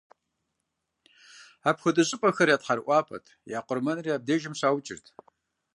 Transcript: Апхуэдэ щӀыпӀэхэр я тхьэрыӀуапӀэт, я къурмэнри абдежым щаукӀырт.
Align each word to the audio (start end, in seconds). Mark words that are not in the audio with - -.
Апхуэдэ 1.69 2.03
щӀыпӀэхэр 2.07 2.49
я 2.55 2.57
тхьэрыӀуапӀэт, 2.61 3.25
я 3.57 3.59
къурмэнри 3.65 4.11
абдежым 4.15 4.53
щаукӀырт. 4.59 5.05